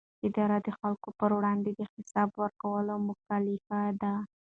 اداره 0.27 0.57
د 0.65 0.67
خلکو 0.79 1.09
پر 1.19 1.29
وړاندې 1.37 1.69
د 1.73 1.81
حساب 1.91 2.29
ورکولو 2.41 2.93
مکلفه 3.07 3.81
ده. 4.01 4.13